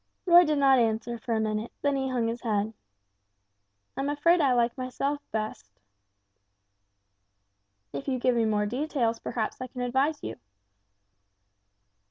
[0.25, 2.73] Roy did not answer for a minute, then he hung his head.
[3.95, 5.79] "I'm afraid I like myself best."
[7.93, 10.39] "If you give me more details, perhaps I can advise you."